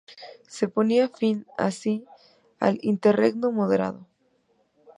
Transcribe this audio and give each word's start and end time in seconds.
Se 0.47 0.67
ponía 0.67 1.09
fin 1.09 1.45
así 1.59 2.05
al 2.59 2.79
interregno 2.81 3.51
moderado. 3.51 4.07